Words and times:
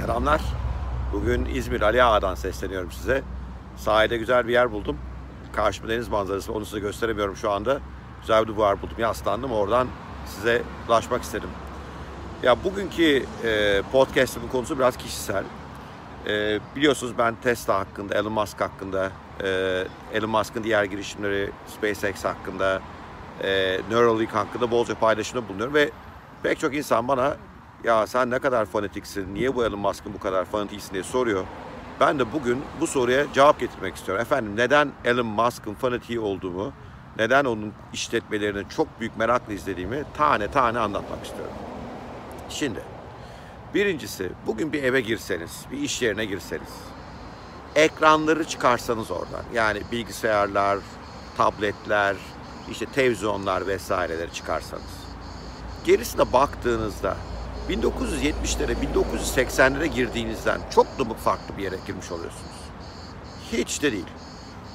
Selamlar. 0.00 0.40
Bugün 1.12 1.44
İzmir 1.44 1.80
Ali 1.80 2.02
Ağa'dan 2.02 2.34
sesleniyorum 2.34 2.92
size. 2.92 3.22
Sahilde 3.76 4.16
güzel 4.16 4.48
bir 4.48 4.52
yer 4.52 4.72
buldum. 4.72 4.98
Karşıma 5.52 5.88
deniz 5.88 6.08
manzarası. 6.08 6.52
Onu 6.52 6.64
size 6.64 6.78
gösteremiyorum 6.78 7.36
şu 7.36 7.50
anda. 7.50 7.80
Güzel 8.20 8.42
bir 8.42 8.48
duvar 8.48 8.82
buldum. 8.82 8.96
Yaslandım. 8.98 9.52
Oradan 9.52 9.88
size 10.26 10.62
ulaşmak 10.88 11.22
istedim. 11.22 11.48
Ya 12.42 12.64
bugünkü 12.64 13.22
e, 13.44 13.82
podcast'imin 13.92 14.48
konusu 14.48 14.78
biraz 14.78 14.96
kişisel. 14.96 15.44
E, 16.26 16.60
biliyorsunuz 16.76 17.12
ben 17.18 17.34
Tesla 17.42 17.78
hakkında, 17.78 18.14
Elon 18.14 18.32
Musk 18.32 18.60
hakkında, 18.60 19.10
e, 19.44 19.84
Elon 20.12 20.30
Musk'ın 20.30 20.64
diğer 20.64 20.84
girişimleri, 20.84 21.50
SpaceX 21.66 22.24
hakkında, 22.24 22.80
e, 23.42 23.80
Neuralink 23.90 24.34
hakkında 24.34 24.70
bolca 24.70 24.94
paylaşımda 24.94 25.48
bulunuyorum 25.48 25.74
ve 25.74 25.90
pek 26.42 26.58
çok 26.58 26.74
insan 26.74 27.08
bana 27.08 27.36
ya 27.84 28.06
sen 28.06 28.30
ne 28.30 28.38
kadar 28.38 28.66
fanatiksin, 28.66 29.34
niye 29.34 29.54
bu 29.54 29.64
Elon 29.64 29.78
Musk'ın 29.78 30.14
bu 30.14 30.18
kadar 30.18 30.44
fanatiksin 30.44 30.92
diye 30.92 31.02
soruyor. 31.02 31.44
Ben 32.00 32.18
de 32.18 32.32
bugün 32.32 32.62
bu 32.80 32.86
soruya 32.86 33.32
cevap 33.32 33.60
getirmek 33.60 33.96
istiyorum. 33.96 34.22
Efendim 34.22 34.56
neden 34.56 34.92
Elon 35.04 35.26
Musk'ın 35.26 35.74
fanatiği 35.74 36.20
olduğumu, 36.20 36.72
neden 37.18 37.44
onun 37.44 37.72
işletmelerini 37.92 38.68
çok 38.68 39.00
büyük 39.00 39.16
merakla 39.16 39.52
izlediğimi 39.52 40.04
tane 40.16 40.50
tane 40.50 40.78
anlatmak 40.78 41.24
istiyorum. 41.24 41.54
Şimdi 42.48 42.82
birincisi 43.74 44.32
bugün 44.46 44.72
bir 44.72 44.82
eve 44.82 45.00
girseniz, 45.00 45.64
bir 45.72 45.78
iş 45.78 46.02
yerine 46.02 46.24
girseniz, 46.24 46.70
ekranları 47.74 48.44
çıkarsanız 48.44 49.10
oradan 49.10 49.44
yani 49.54 49.82
bilgisayarlar, 49.92 50.78
tabletler, 51.36 52.16
işte 52.70 52.86
televizyonlar 52.86 53.66
vesaireleri 53.66 54.32
çıkarsanız 54.32 55.00
gerisine 55.84 56.32
baktığınızda 56.32 57.16
1970'lere, 57.70 58.74
1980'lere 58.94 59.86
girdiğinizden 59.86 60.60
çok 60.74 60.98
da 60.98 61.14
farklı 61.14 61.56
bir 61.58 61.62
yere 61.62 61.76
girmiş 61.86 62.12
oluyorsunuz. 62.12 62.60
Hiç 63.52 63.82
de 63.82 63.92
değil. 63.92 64.06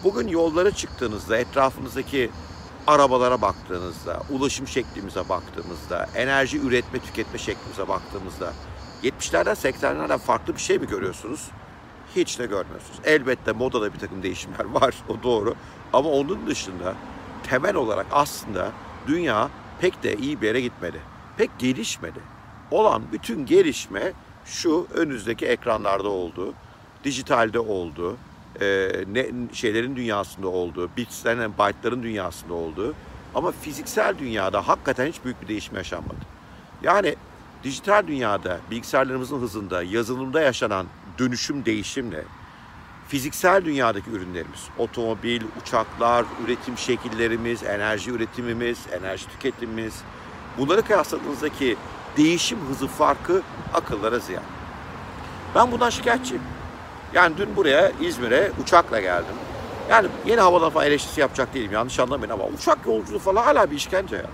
Bugün 0.03 0.28
yollara 0.28 0.72
çıktığınızda, 0.72 1.38
etrafınızdaki 1.38 2.31
arabalara 2.88 3.42
baktığınızda, 3.42 4.23
ulaşım 4.30 4.67
şeklimize 4.67 5.30
baktığımızda, 5.30 6.09
enerji 6.16 6.59
üretme, 6.59 7.00
tüketme 7.00 7.39
şeklimize 7.39 7.88
baktığımızda 7.88 8.53
70'lerden 9.03 9.53
80'lerden 9.53 10.17
farklı 10.17 10.55
bir 10.55 10.61
şey 10.61 10.80
mi 10.80 10.88
görüyorsunuz? 10.88 11.48
Hiç 12.16 12.39
de 12.39 12.45
görmüyorsunuz. 12.45 13.00
Elbette 13.03 13.52
modada 13.52 13.94
bir 13.94 14.00
takım 14.00 14.23
değişimler 14.23 14.66
var, 14.66 14.95
o 15.09 15.23
doğru. 15.23 15.55
Ama 15.94 16.09
onun 16.09 16.48
dışında 16.48 16.95
temel 17.44 17.75
olarak 17.75 18.05
aslında 18.11 18.72
dünya 19.08 19.50
pek 19.81 20.03
de 20.03 20.16
iyi 20.16 20.42
bir 20.42 20.48
yere 20.48 20.61
gitmedi. 20.61 21.02
Pek 21.38 21.59
gelişmedi. 21.59 22.34
Olan 22.71 23.03
bütün 23.11 23.45
gelişme 23.45 24.13
şu 24.45 24.88
önünüzdeki 24.94 25.45
ekranlarda 25.45 26.09
oldu, 26.09 26.53
dijitalde 27.03 27.59
oldu, 27.59 28.17
e, 28.61 28.91
ne, 29.13 29.25
şeylerin 29.53 29.95
dünyasında 29.95 30.47
oldu, 30.47 30.89
bitslerin, 30.97 31.53
byte'ların 31.53 32.03
dünyasında 32.03 32.53
oldu. 32.53 32.93
Ama 33.36 33.52
fiziksel 33.52 34.17
dünyada 34.19 34.67
hakikaten 34.67 35.08
hiç 35.08 35.23
büyük 35.25 35.41
bir 35.41 35.47
değişim 35.47 35.75
yaşanmadı. 35.75 36.19
Yani 36.83 37.16
dijital 37.63 38.08
dünyada, 38.08 38.59
bilgisayarlarımızın 38.71 39.39
hızında, 39.41 39.83
yazılımda 39.83 40.41
yaşanan 40.41 40.86
dönüşüm, 41.19 41.66
değişimle 41.66 42.23
fiziksel 43.08 43.66
dünyadaki 43.66 44.09
ürünlerimiz, 44.09 44.67
otomobil, 44.77 45.41
uçaklar, 45.61 46.25
üretim 46.45 46.77
şekillerimiz, 46.77 47.63
enerji 47.63 48.11
üretimimiz, 48.11 48.80
enerji 48.99 49.27
tüketimimiz, 49.27 50.02
bunları 50.58 50.81
kıyasladığınızdaki 50.81 51.77
değişim 52.17 52.59
hızı 52.69 52.88
farkı 52.88 53.41
akıllara 53.73 54.19
ziyan. 54.19 54.44
Ben 55.55 55.71
bundan 55.71 55.89
şikayetçiyim. 55.89 56.44
Yani 57.13 57.38
dün 57.38 57.55
buraya 57.55 57.91
İzmir'e 58.02 58.52
uçakla 58.63 58.99
geldim. 58.99 59.35
Yani 59.89 60.08
yeni 60.25 60.41
havadan 60.41 60.69
falan 60.69 60.88
eleştirisi 60.88 61.21
yapacak 61.21 61.53
değilim 61.53 61.71
yanlış 61.71 61.99
anlamayın 61.99 62.31
ama 62.33 62.45
uçak 62.45 62.77
yolculuğu 62.86 63.20
falan 63.20 63.43
hala 63.43 63.71
bir 63.71 63.75
işkence 63.75 64.15
ya. 64.15 64.30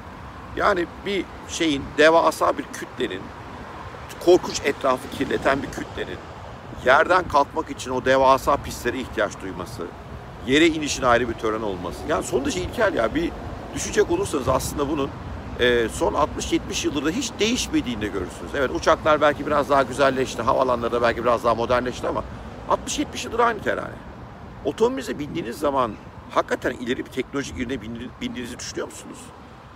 Yani 0.56 0.86
bir 1.06 1.25
şeyin 1.50 1.84
devasa 1.97 2.58
bir 2.58 2.64
kütlenin 2.64 3.22
korkunç 4.25 4.62
etrafı 4.66 5.09
kirleten 5.18 5.64
bir 5.64 5.68
kütlenin 5.68 6.18
yerden 6.86 7.28
kalkmak 7.28 7.70
için 7.70 7.91
o 7.91 8.06
devasa 8.06 8.58
pistlere 8.58 9.00
ihtiyaç 9.00 9.31
duyması, 9.41 9.88
yere 10.47 10.68
inişin 10.68 11.03
ayrı 11.03 11.30
bir 11.30 11.34
tören 11.34 11.62
olması. 11.62 12.00
Yani 12.08 12.24
son 12.24 12.41
derece 12.41 12.62
ilkel 12.62 12.94
ya. 12.94 13.16
Bir 13.16 13.31
düşecek 13.75 14.12
olursanız 14.12 14.47
aslında 14.47 14.90
bunun 14.90 15.09
e, 15.62 15.90
son 15.90 16.14
60-70 16.14 16.86
yıldır 16.86 17.06
da 17.06 17.10
hiç 17.10 17.32
değişmediğini 17.40 18.02
de 18.02 18.08
görürsünüz. 18.08 18.52
Evet 18.56 18.72
uçaklar 18.76 19.22
belki 19.22 19.48
biraz 19.48 19.70
daha 19.70 19.84
güzelleşti, 19.84 20.42
havalanları 20.42 20.92
da 20.92 21.02
belki 21.02 21.24
biraz 21.24 21.44
daha 21.44 21.56
modernleşti 21.56 22.08
ama 22.08 22.24
60-70 22.88 23.26
yıldır 23.26 23.40
aynı 23.40 23.62
terane. 23.62 23.96
Otomobilize 24.66 25.20
bindiğiniz 25.20 25.60
zaman 25.60 25.92
hakikaten 26.32 26.72
ileri 26.72 27.06
bir 27.06 27.12
teknolojik 27.12 27.60
ürüne 27.60 27.82
bindiğinizi 28.22 28.60
düşünüyor 28.60 28.88
musunuz? 28.88 29.18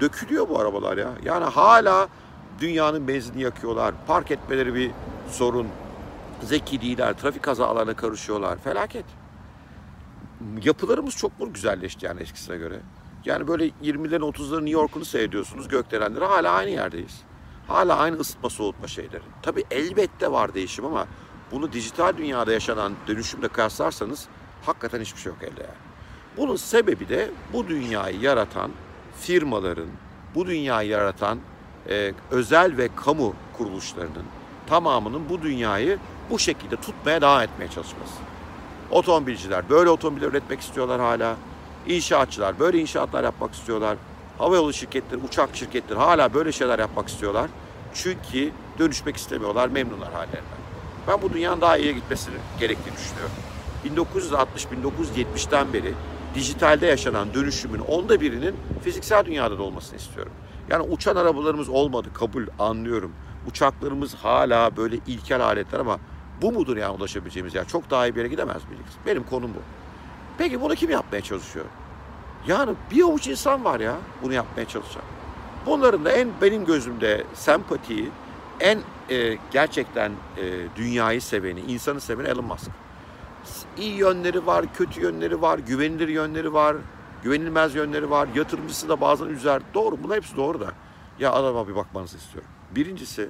Dökülüyor 0.02 0.50
bu 0.50 0.60
arabalar 0.60 0.98
ya. 0.98 1.10
Yani 1.24 1.46
hala 1.46 2.08
dünyanın 2.60 3.08
benzinini 3.08 3.42
yakıyorlar. 3.42 3.94
Park 4.08 4.32
etmeleri 4.32 4.76
bir 4.76 4.92
sorun 5.32 5.68
zeki 6.44 6.82
değiller, 6.82 7.14
trafik 7.14 7.44
kazalarına 7.44 7.96
karışıyorlar. 7.96 8.58
Felaket. 8.58 9.06
Yapılarımız 10.64 11.18
çok 11.18 11.40
mu 11.40 11.54
güzelleşti 11.54 12.06
yani 12.06 12.22
eskisine 12.22 12.58
göre? 12.58 12.80
Yani 13.26 13.48
böyle 13.48 13.68
20'lerin 13.68 14.32
30'ların 14.32 14.66
New 14.66 14.80
York'unu 14.80 15.06
seyrediyorsunuz 15.06 15.68
gökdelenleri 15.68 16.26
hala 16.26 16.52
aynı 16.52 16.70
yerdeyiz. 16.70 17.22
Hala 17.68 17.98
aynı 17.98 18.16
ısıtma 18.16 18.50
soğutma 18.50 18.88
şeyleri. 18.88 19.24
Tabi 19.42 19.64
elbette 19.72 20.32
var 20.32 20.54
değişim 20.54 20.86
ama 20.86 21.08
bunu 21.52 21.74
dijital 21.74 22.18
dünyada 22.18 22.52
yaşanan 22.54 22.94
dönüşümle 23.08 23.48
kıyaslarsanız 23.48 24.28
hakikaten 24.66 25.02
hiçbir 25.02 25.22
şey 25.22 25.32
yok 25.32 25.44
elde 25.44 25.62
yani. 25.62 25.86
Bunun 26.38 26.56
sebebi 26.56 27.10
de 27.10 27.32
bu 27.54 27.68
dünyayı 27.68 28.20
yaratan 28.20 28.72
firmaların, 29.20 29.88
bu 30.36 30.48
dünyayı 30.48 30.90
yaratan 30.90 31.40
e, 31.90 32.14
özel 32.32 32.78
ve 32.78 32.90
kamu 32.96 33.34
kuruluşlarının 33.58 34.26
tamamının 34.68 35.30
bu 35.30 35.42
dünyayı 35.42 36.00
bu 36.30 36.40
şekilde 36.40 36.76
tutmaya 36.76 37.22
devam 37.22 37.42
etmeye 37.42 37.68
çalışması. 37.68 38.14
Otomobilciler 38.92 39.70
böyle 39.70 39.90
otomobiller 39.90 40.28
üretmek 40.28 40.62
istiyorlar 40.62 41.02
hala. 41.02 41.36
İnşaatçılar 41.88 42.60
böyle 42.60 42.80
inşaatlar 42.80 43.24
yapmak 43.24 43.54
istiyorlar. 43.54 43.98
Havayolu 44.38 44.74
şirketleri, 44.74 45.22
uçak 45.22 45.56
şirketleri 45.56 46.00
hala 46.00 46.34
böyle 46.34 46.52
şeyler 46.52 46.80
yapmak 46.80 47.08
istiyorlar. 47.08 47.50
Çünkü 47.94 48.52
dönüşmek 48.80 49.18
istemiyorlar, 49.18 49.68
memnunlar 49.68 50.14
hallerinden. 50.14 50.66
Ben 51.08 51.22
bu 51.22 51.34
dünyanın 51.34 51.62
daha 51.62 51.78
iyiye 51.78 51.94
gitmesini 51.94 52.36
gerektiğini 52.60 52.96
düşünüyorum. 52.96 53.36
1960-1970'ten 53.86 55.74
beri 55.74 55.94
dijitalde 56.36 56.86
yaşanan 56.86 57.34
dönüşümün 57.34 57.80
onda 57.80 58.22
birinin 58.22 58.56
fiziksel 58.84 59.26
dünyada 59.26 59.58
da 59.58 59.64
olmasını 59.64 59.98
istiyorum. 59.98 60.32
Yani 60.70 60.84
uçan 60.84 61.16
arabalarımız 61.16 61.70
olmadı, 61.70 62.10
kabul, 62.14 62.48
anlıyorum. 62.60 63.12
Uçaklarımız 63.48 64.16
hala 64.16 64.78
böyle 64.78 64.96
ilkel 65.08 65.42
aletler 65.42 65.80
ama 65.80 66.00
bu 66.42 66.52
mudur 66.52 66.78
yani 66.78 66.96
ulaşabileceğimiz 66.96 67.56
yer? 67.56 67.68
Çok 67.68 67.90
daha 67.90 68.08
iyi 68.08 68.16
bir 68.16 68.20
yere 68.20 68.28
gidemez 68.28 68.64
miyiz? 68.70 68.86
Benim 69.06 69.24
konum 69.24 69.52
bu. 69.54 69.60
Peki 70.38 70.62
bunu 70.62 70.76
kim 70.76 70.90
yapmaya 70.90 71.22
çalışıyor? 71.22 71.66
Yani 72.48 72.76
bir 72.92 73.04
avuç 73.04 73.28
insan 73.28 73.66
var 73.66 73.80
ya 73.80 73.96
bunu 74.24 74.34
yapmaya 74.34 74.68
çalışan. 74.68 75.02
Bunların 75.66 76.06
da 76.06 76.12
en 76.12 76.30
benim 76.42 76.66
gözümde 76.66 77.24
sempatiyi, 77.34 78.10
en 78.60 78.80
e, 79.10 79.38
gerçekten 79.52 80.12
e, 80.38 80.44
dünyayı 80.76 81.22
seveni, 81.22 81.60
insanı 81.60 82.02
seveni 82.02 82.28
Elon 82.28 82.46
Musk. 82.46 82.72
İyi 83.78 83.94
yönleri 83.94 84.46
var, 84.46 84.66
kötü 84.74 85.02
yönleri 85.02 85.42
var, 85.42 85.60
güvenilir 85.60 86.08
yönleri 86.08 86.54
var, 86.54 86.76
güvenilmez 87.24 87.76
yönleri 87.76 88.10
var. 88.10 88.28
Yatırımcısı 88.36 88.90
da 88.90 89.02
bazen 89.02 89.26
üzer. 89.26 89.62
Doğru, 89.74 90.04
bunlar 90.04 90.18
hepsi 90.18 90.38
doğru 90.38 90.60
da. 90.60 90.72
Ya 91.20 91.32
adama 91.32 91.68
bir 91.68 91.76
bakmanızı 91.76 92.18
istiyorum. 92.18 92.50
Birincisi 92.76 93.30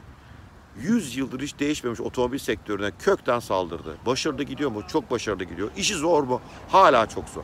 100 0.82 1.18
yıldır 1.18 1.42
hiç 1.42 1.60
değişmemiş 1.60 2.02
otomobil 2.02 2.38
sektörüne 2.38 2.92
kökten 3.00 3.40
saldırdı. 3.40 3.98
Başarılı 4.06 4.44
gidiyor 4.44 4.72
mu? 4.72 4.82
Çok 4.88 5.12
başarılı 5.12 5.44
gidiyor. 5.44 5.72
İşi 5.78 5.94
zor 5.94 6.24
mu? 6.24 6.42
Hala 6.70 7.06
çok 7.06 7.30
zor. 7.30 7.44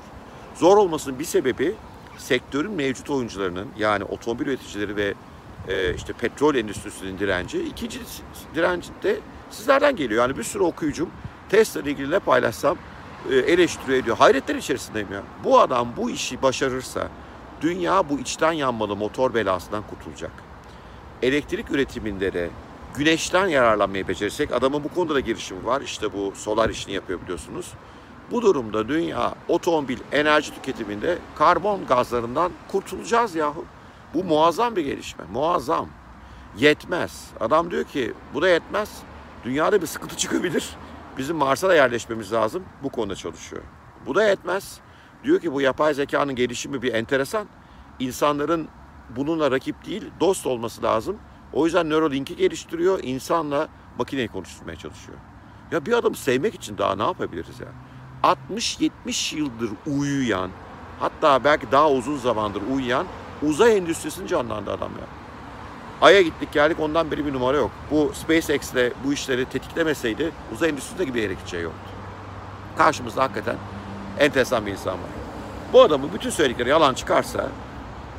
Zor 0.55 0.77
olmasının 0.77 1.19
bir 1.19 1.23
sebebi 1.23 1.75
sektörün 2.17 2.71
mevcut 2.71 3.09
oyuncularının 3.09 3.67
yani 3.77 4.03
otomobil 4.03 4.47
üreticileri 4.47 4.95
ve 4.95 5.13
e, 5.67 5.95
işte 5.95 6.13
petrol 6.13 6.55
endüstrisinin 6.55 7.19
direnci. 7.19 7.63
İkinci 7.63 7.99
direnci 8.55 8.89
de 9.03 9.19
sizlerden 9.51 9.95
geliyor. 9.95 10.21
Yani 10.21 10.37
bir 10.37 10.43
sürü 10.43 10.63
okuyucum 10.63 11.09
Tesla 11.49 11.81
ile 11.81 11.91
ilgili 11.91 12.11
ne 12.11 12.19
paylaşsam 12.19 12.77
e, 13.29 13.35
eleştiriyor 13.35 13.97
ediyor. 13.97 14.17
Hayretler 14.17 14.55
içerisindeyim 14.55 15.13
ya. 15.13 15.23
Bu 15.43 15.59
adam 15.59 15.87
bu 15.97 16.09
işi 16.09 16.41
başarırsa 16.41 17.07
dünya 17.61 18.09
bu 18.09 18.19
içten 18.19 18.51
yanmalı 18.51 18.95
motor 18.95 19.33
belasından 19.33 19.83
kurtulacak. 19.89 20.31
Elektrik 21.21 21.71
üretiminde 21.71 22.33
de 22.33 22.49
güneşten 22.95 23.47
yararlanmayı 23.47 24.07
becerirsek 24.07 24.53
adamın 24.53 24.83
bu 24.83 24.87
konuda 24.87 25.15
da 25.15 25.19
girişimi 25.19 25.65
var. 25.65 25.81
İşte 25.81 26.13
bu 26.13 26.33
solar 26.35 26.69
işini 26.69 26.93
yapıyor 26.93 27.21
biliyorsunuz. 27.21 27.73
Bu 28.31 28.41
durumda 28.41 28.87
dünya 28.87 29.35
otomobil 29.47 29.97
enerji 30.11 30.53
tüketiminde 30.55 31.17
karbon 31.35 31.85
gazlarından 31.85 32.51
kurtulacağız 32.71 33.35
yahu. 33.35 33.65
Bu 34.13 34.23
muazzam 34.23 34.75
bir 34.75 34.85
gelişme. 34.85 35.25
Muazzam. 35.33 35.89
Yetmez. 36.57 37.29
Adam 37.39 37.71
diyor 37.71 37.83
ki 37.83 38.13
bu 38.33 38.41
da 38.41 38.49
yetmez. 38.49 38.97
Dünyada 39.43 39.81
bir 39.81 39.87
sıkıntı 39.87 40.17
çıkabilir. 40.17 40.69
Bizim 41.17 41.35
Mars'a 41.35 41.69
da 41.69 41.75
yerleşmemiz 41.75 42.33
lazım. 42.33 42.63
Bu 42.83 42.89
konuda 42.89 43.15
çalışıyor. 43.15 43.61
Bu 44.05 44.15
da 44.15 44.23
yetmez. 44.23 44.79
Diyor 45.23 45.39
ki 45.39 45.53
bu 45.53 45.61
yapay 45.61 45.93
zekanın 45.93 46.35
gelişimi 46.35 46.81
bir 46.81 46.93
enteresan. 46.93 47.47
İnsanların 47.99 48.67
bununla 49.09 49.51
rakip 49.51 49.85
değil, 49.85 50.03
dost 50.19 50.47
olması 50.47 50.83
lazım. 50.83 51.17
O 51.53 51.65
yüzden 51.65 51.89
Neuralink'i 51.89 52.35
geliştiriyor. 52.35 52.99
insanla 53.03 53.67
makineyi 53.97 54.27
konuşturmaya 54.27 54.75
çalışıyor. 54.75 55.17
Ya 55.71 55.85
bir 55.85 55.93
adamı 55.93 56.15
sevmek 56.15 56.55
için 56.55 56.77
daha 56.77 56.95
ne 56.95 57.03
yapabiliriz 57.03 57.59
ya? 57.59 57.67
60-70 58.23 59.35
yıldır 59.35 59.69
uyuyan, 59.87 60.49
hatta 60.99 61.43
belki 61.43 61.71
daha 61.71 61.91
uzun 61.91 62.17
zamandır 62.17 62.61
uyuyan 62.75 63.05
uzay 63.43 63.77
endüstrisini 63.77 64.27
canlandı 64.27 64.71
adam 64.71 64.91
ya. 64.91 65.05
Ay'a 66.01 66.21
gittik 66.21 66.53
geldik 66.53 66.79
ondan 66.79 67.11
beri 67.11 67.25
bir 67.25 67.33
numara 67.33 67.57
yok. 67.57 67.71
Bu 67.91 68.11
SpaceX'le 68.13 68.93
bu 69.05 69.13
işleri 69.13 69.45
tetiklemeseydi 69.45 70.31
uzay 70.53 70.69
endüstrisinde 70.69 71.05
gibi 71.05 71.19
yere 71.19 71.33
gideceği 71.33 71.63
yoktu. 71.63 71.89
Karşımızda 72.77 73.23
hakikaten 73.23 73.55
enteresan 74.19 74.65
bir 74.65 74.71
insan 74.71 74.93
var. 74.93 75.09
Bu 75.73 75.81
adamın 75.81 76.13
bütün 76.13 76.29
söyledikleri 76.29 76.69
yalan 76.69 76.93
çıkarsa 76.93 77.49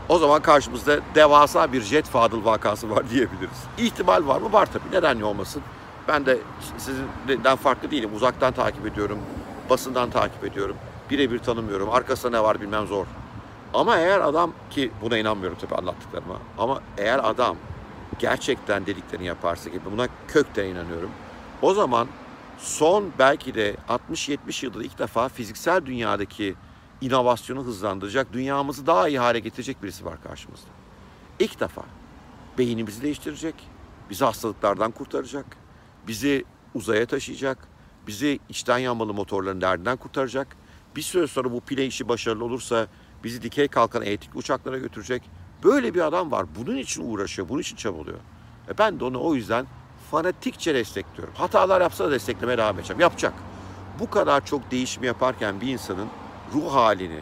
o 0.08 0.18
zaman 0.18 0.42
karşımızda 0.42 1.00
devasa 1.14 1.72
bir 1.72 1.80
jet 1.80 2.06
Fadıl 2.06 2.44
vakası 2.44 2.90
var 2.90 3.10
diyebiliriz. 3.10 3.64
İhtimal 3.78 4.26
var 4.26 4.40
mı? 4.40 4.52
Var 4.52 4.68
tabii. 4.72 4.96
Neden 4.96 5.18
ne 5.18 5.24
olmasın? 5.24 5.62
Ben 6.08 6.26
de 6.26 6.38
sizinden 6.78 7.56
farklı 7.56 7.90
değilim. 7.90 8.10
Uzaktan 8.14 8.52
takip 8.52 8.86
ediyorum. 8.86 9.18
Basından 9.70 10.10
takip 10.10 10.44
ediyorum. 10.44 10.76
Birebir 11.10 11.38
tanımıyorum. 11.38 11.90
Arkasında 11.90 12.38
ne 12.38 12.42
var 12.42 12.60
bilmem 12.60 12.86
zor. 12.86 13.06
Ama 13.74 13.98
eğer 13.98 14.20
adam 14.20 14.52
ki 14.70 14.90
buna 15.02 15.18
inanmıyorum 15.18 15.58
tabii 15.60 15.74
anlattıklarıma. 15.74 16.38
Ama 16.58 16.80
eğer 16.98 17.20
adam 17.30 17.56
gerçekten 18.18 18.86
dediklerini 18.86 19.26
yaparsa 19.26 19.70
gibi 19.70 19.84
buna 19.92 20.08
kökten 20.28 20.64
inanıyorum. 20.64 21.10
O 21.62 21.74
zaman 21.74 22.08
son 22.58 23.04
belki 23.18 23.54
de 23.54 23.76
60-70 24.12 24.64
yılda 24.64 24.82
ilk 24.82 24.98
defa 24.98 25.28
fiziksel 25.28 25.86
dünyadaki 25.86 26.54
inovasyonu 27.02 27.64
hızlandıracak, 27.64 28.32
dünyamızı 28.32 28.86
daha 28.86 29.08
iyi 29.08 29.18
hale 29.18 29.38
getirecek 29.38 29.82
birisi 29.82 30.04
var 30.04 30.22
karşımızda. 30.22 30.68
İlk 31.38 31.60
defa 31.60 31.82
beynimizi 32.58 33.02
değiştirecek, 33.02 33.54
bizi 34.10 34.24
hastalıklardan 34.24 34.90
kurtaracak, 34.90 35.46
bizi 36.06 36.44
uzaya 36.74 37.06
taşıyacak, 37.06 37.58
bizi 38.06 38.38
içten 38.48 38.78
yanmalı 38.78 39.14
motorların 39.14 39.60
derdinden 39.60 39.96
kurtaracak. 39.96 40.56
Bir 40.96 41.02
süre 41.02 41.26
sonra 41.26 41.52
bu 41.52 41.60
pile 41.60 41.86
işi 41.86 42.08
başarılı 42.08 42.44
olursa 42.44 42.86
bizi 43.24 43.42
dikey 43.42 43.68
kalkan 43.68 44.02
elektrikli 44.02 44.38
uçaklara 44.38 44.78
götürecek. 44.78 45.22
Böyle 45.64 45.94
bir 45.94 46.00
adam 46.00 46.30
var. 46.30 46.46
Bunun 46.56 46.76
için 46.76 47.12
uğraşıyor, 47.12 47.48
bunun 47.48 47.60
için 47.60 47.76
çabalıyor. 47.76 48.18
E 48.68 48.78
ben 48.78 49.00
de 49.00 49.04
onu 49.04 49.24
o 49.24 49.34
yüzden 49.34 49.66
fanatikçe 50.10 50.74
destekliyorum. 50.74 51.34
Hatalar 51.34 51.80
yapsa 51.80 52.06
da 52.06 52.10
desteklemeye 52.10 52.58
devam 52.58 52.78
edeceğim. 52.78 53.00
Yapacak. 53.00 53.34
Bu 54.00 54.10
kadar 54.10 54.46
çok 54.46 54.70
değişim 54.70 55.04
yaparken 55.04 55.60
bir 55.60 55.66
insanın 55.66 56.08
ruh 56.54 56.72
halini, 56.74 57.20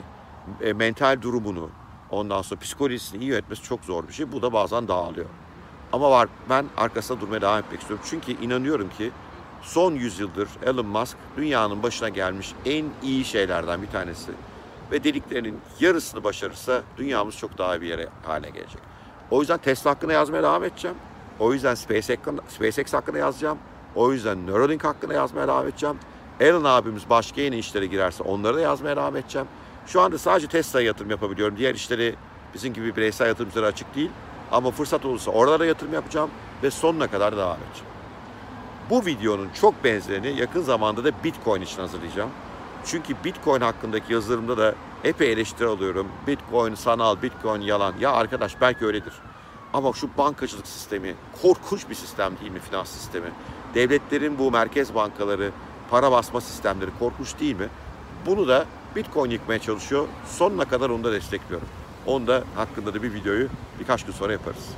e, 0.61 0.73
mental 0.73 1.23
durumunu, 1.23 1.71
ondan 2.11 2.43
sonra 2.43 2.61
psikolojisini 2.61 3.23
iyi 3.23 3.29
yönetmesi 3.29 3.63
çok 3.63 3.85
zor 3.85 4.09
bir 4.09 4.13
şey. 4.13 4.33
Bu 4.33 4.43
da 4.43 4.53
bazen 4.53 4.89
dağılıyor. 4.89 5.27
Ama 5.93 6.11
var 6.11 6.29
ben 6.49 6.67
arkasında 6.77 7.21
durmaya 7.21 7.41
devam 7.41 7.59
etmek 7.59 7.81
istiyorum. 7.81 8.05
Çünkü 8.11 8.33
inanıyorum 8.33 8.91
ki 8.99 9.11
son 9.63 9.95
yüzyıldır 9.95 10.49
Elon 10.67 10.87
Musk 10.87 11.17
dünyanın 11.37 11.83
başına 11.83 12.09
gelmiş 12.09 12.55
en 12.67 12.87
iyi 13.03 13.25
şeylerden 13.25 13.83
bir 13.83 13.87
tanesi. 13.87 14.33
Ve 14.93 15.05
dediklerinin 15.05 15.59
yarısını 15.81 16.25
başarırsa 16.25 16.83
dünyamız 16.97 17.37
çok 17.37 17.59
daha 17.59 17.81
bir 17.81 17.87
yere 17.87 18.09
haline 18.27 18.51
gelecek. 18.51 18.81
O 19.31 19.41
yüzden 19.41 19.59
Tesla 19.59 19.91
hakkında 19.91 20.13
yazmaya 20.13 20.43
devam 20.43 20.65
edeceğim. 20.65 20.97
O 21.39 21.53
yüzden 21.53 21.75
SpaceX 21.75 22.09
hakkında, 22.09 22.43
SpaceX 22.49 22.93
hakkında 22.93 23.19
yazacağım. 23.19 23.59
O 23.95 24.13
yüzden 24.13 24.47
Neuralink 24.47 24.85
hakkında 24.85 25.15
yazmaya 25.15 25.49
devam 25.49 25.69
edeceğim. 25.69 25.97
Elon 26.41 26.65
abimiz 26.65 27.11
başka 27.11 27.41
yeni 27.41 27.57
işlere 27.57 27.87
girerse 27.87 28.23
onları 28.23 28.57
da 28.57 28.61
yazmaya 28.61 28.97
devam 28.97 29.17
edeceğim. 29.17 29.49
Şu 29.87 30.01
anda 30.01 30.19
sadece 30.19 30.47
Tesla'ya 30.47 30.87
yatırım 30.87 31.11
yapabiliyorum. 31.11 31.57
Diğer 31.57 31.75
işleri 31.75 32.15
bizim 32.55 32.75
gibi 32.75 32.97
bireysel 32.97 33.27
yatırımcılara 33.27 33.67
açık 33.67 33.95
değil. 33.95 34.11
Ama 34.53 34.71
fırsat 34.71 35.05
olursa 35.05 35.31
oralara 35.31 35.67
yatırım 35.67 35.93
yapacağım 35.93 36.31
ve 36.63 36.71
sonuna 36.71 37.07
kadar 37.07 37.37
devam 37.37 37.57
edeceğim. 37.57 37.91
Bu 38.91 39.07
videonun 39.07 39.49
çok 39.61 39.85
benzerini 39.85 40.41
yakın 40.41 40.63
zamanda 40.63 41.05
da 41.05 41.11
Bitcoin 41.25 41.63
için 41.63 41.81
hazırlayacağım. 41.81 42.31
Çünkü 42.85 43.15
Bitcoin 43.25 43.61
hakkındaki 43.61 44.13
yazılarımda 44.13 44.59
da 44.59 44.75
epey 45.05 45.33
eleştiri 45.33 45.69
alıyorum. 45.69 46.09
Bitcoin 46.27 46.75
sanal, 46.75 47.23
Bitcoin 47.23 47.61
yalan. 47.61 47.95
Ya 48.01 48.13
arkadaş 48.13 48.61
belki 48.61 48.87
öyledir. 48.87 49.13
Ama 49.73 49.93
şu 49.93 50.09
bankacılık 50.19 50.67
sistemi 50.67 51.15
korkunç 51.43 51.89
bir 51.89 51.95
sistem 51.95 52.33
değil 52.41 52.53
mi 52.53 52.61
finans 52.61 52.89
sistemi? 52.89 53.31
Devletlerin 53.75 54.39
bu 54.39 54.51
merkez 54.51 54.95
bankaları, 54.95 55.51
para 55.91 56.13
basma 56.13 56.41
sistemleri 56.41 56.91
korkunç 56.99 57.41
değil 57.41 57.57
mi? 57.57 57.69
Bunu 58.27 58.49
da 58.49 58.65
Bitcoin 58.97 59.31
yıkmaya 59.31 59.59
çalışıyor. 59.59 60.09
Sonuna 60.27 60.65
kadar 60.65 60.91
onu 60.91 61.05
da 61.05 61.13
destekliyorum. 61.13 61.69
Onu 62.07 62.27
da 62.27 62.45
hakkında 62.57 62.95
da 62.95 63.03
bir 63.03 63.13
videoyu 63.15 63.49
birkaç 63.81 64.05
gün 64.05 64.13
sonra 64.13 64.33
yaparız. 64.33 64.69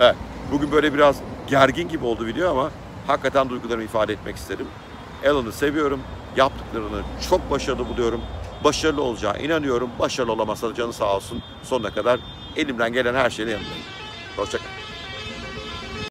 Evet, 0.00 0.16
bugün 0.52 0.72
böyle 0.72 0.94
biraz 0.94 1.16
gergin 1.46 1.88
gibi 1.88 2.04
oldu 2.04 2.26
video 2.26 2.50
ama 2.50 2.70
hakikaten 3.06 3.48
duygularımı 3.48 3.84
ifade 3.84 4.12
etmek 4.12 4.36
istedim. 4.36 4.66
Elon'u 5.22 5.52
seviyorum. 5.52 6.00
Yaptıklarını 6.36 7.02
çok 7.30 7.50
başarılı 7.50 7.88
buluyorum. 7.88 8.20
Başarılı 8.64 9.02
olacağı 9.02 9.42
inanıyorum. 9.42 9.90
Başarılı 9.98 10.32
olamazsa 10.32 10.70
da 10.70 10.74
canı 10.74 10.92
sağ 10.92 11.16
olsun 11.16 11.42
sonuna 11.62 11.90
kadar 11.90 12.20
elimden 12.56 12.92
gelen 12.92 13.14
her 13.14 13.30
şeyle 13.30 13.50
yanındayım. 13.50 13.84
Hoşçakalın. 14.36 14.85